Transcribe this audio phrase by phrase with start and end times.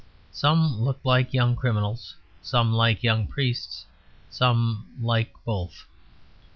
[0.31, 3.85] Some looked like young criminals, some like young priests,
[4.31, 5.85] some like both.